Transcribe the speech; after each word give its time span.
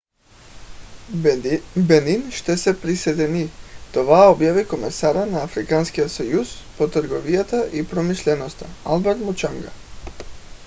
бенин 1.89 2.31
ще 2.31 2.57
се 2.57 2.81
присъедини. 2.81 3.49
това 3.93 4.31
обяви 4.31 4.67
комисарят 4.67 5.31
на 5.31 5.43
африканския 5.43 6.09
съюз 6.09 6.49
по 6.77 6.87
търговията 6.87 7.69
и 7.73 7.87
промишлеността 7.87 8.65
алберт 8.85 9.19
мучанга 9.19 9.69